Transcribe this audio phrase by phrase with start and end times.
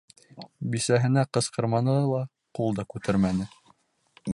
[0.75, 2.25] Бисәһенә ҡысҡырманы ла,
[2.61, 3.51] ҡул да күтәрмәне.